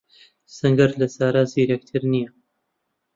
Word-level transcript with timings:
سەنگەر 0.55 0.91
لە 0.99 1.07
سارا 1.15 1.43
زیرەکتر 1.53 2.01
نییە. 2.11 2.29